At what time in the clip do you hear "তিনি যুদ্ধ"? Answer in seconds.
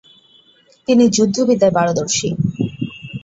0.87-1.37